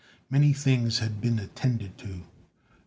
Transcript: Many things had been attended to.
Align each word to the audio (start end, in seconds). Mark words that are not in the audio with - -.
Many 0.31 0.51
things 0.51 0.97
had 0.97 1.21
been 1.21 1.37
attended 1.37 1.99
to. 1.99 2.23